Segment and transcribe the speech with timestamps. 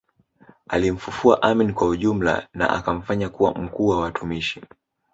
[0.67, 4.61] Alimfufua Amin kwa ujumla na akamfanya kuwa mkuu wa watumishi